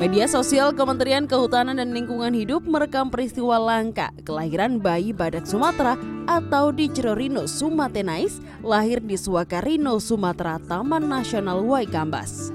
[0.00, 5.92] Media sosial Kementerian Kehutanan dan Lingkungan Hidup merekam peristiwa langka kelahiran bayi badak Sumatera
[6.24, 12.48] atau di Cerorino Sumatenais lahir di Suakarino Sumatera Taman Nasional Waikambas.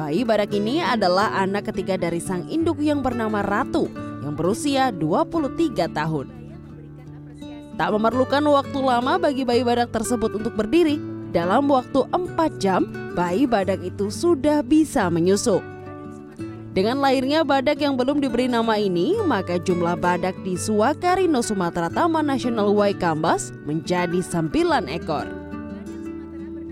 [0.00, 3.92] Bayi badak ini adalah anak ketiga dari sang induk yang bernama Ratu
[4.24, 6.26] yang berusia 23 tahun.
[7.76, 10.96] Tak memerlukan waktu lama bagi bayi badak tersebut untuk berdiri,
[11.36, 15.75] dalam waktu 4 jam bayi badak itu sudah bisa menyusu.
[16.76, 22.28] Dengan lahirnya badak yang belum diberi nama ini, maka jumlah badak di Suakarino Sumatera Taman
[22.28, 25.24] Nasional Waikambas menjadi 9 ekor.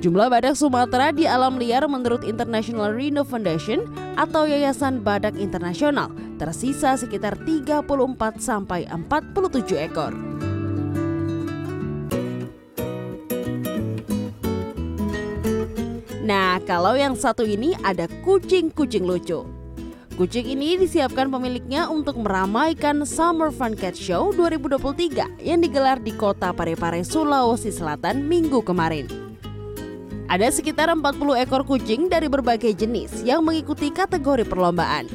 [0.04, 3.88] Jumlah badak Sumatera di alam liar menurut International Rhino Foundation
[4.20, 7.88] atau Yayasan Badak Internasional tersisa sekitar 34
[8.36, 10.12] sampai 47 ekor.
[16.28, 19.63] Nah, kalau yang satu ini ada kucing-kucing lucu.
[20.14, 26.54] Kucing ini disiapkan pemiliknya untuk meramaikan Summer Fun Cat Show 2023 yang digelar di kota
[26.54, 29.10] Parepare, Sulawesi Selatan minggu kemarin.
[30.30, 35.10] Ada sekitar 40 ekor kucing dari berbagai jenis yang mengikuti kategori perlombaan.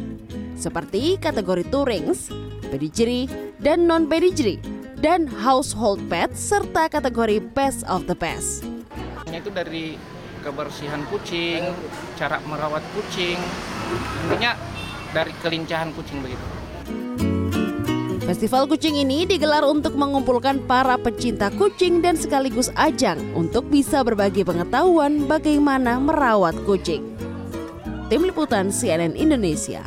[0.60, 2.28] Seperti kategori Tourings,
[2.68, 3.32] Pedigree,
[3.64, 4.60] dan Non-Pedigree,
[5.00, 8.68] dan Household Pet serta kategori Best of the Best.
[9.32, 9.96] Itu dari
[10.44, 11.64] kebersihan kucing,
[12.20, 13.40] cara merawat kucing,
[14.28, 14.54] intinya
[15.12, 16.46] dari kelincahan kucing begitu.
[18.30, 24.46] Festival kucing ini digelar untuk mengumpulkan para pecinta kucing dan sekaligus ajang untuk bisa berbagi
[24.46, 27.02] pengetahuan bagaimana merawat kucing.
[28.14, 29.82] Tim Liputan CNN Indonesia